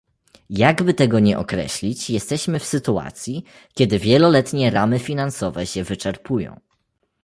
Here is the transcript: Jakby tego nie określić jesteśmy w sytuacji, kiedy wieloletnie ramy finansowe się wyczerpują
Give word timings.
Jakby 0.49 0.93
tego 0.93 1.19
nie 1.19 1.39
określić 1.39 2.09
jesteśmy 2.09 2.59
w 2.59 2.65
sytuacji, 2.65 3.43
kiedy 3.73 3.99
wieloletnie 3.99 4.71
ramy 4.71 4.99
finansowe 4.99 5.65
się 5.67 5.83
wyczerpują 5.83 6.59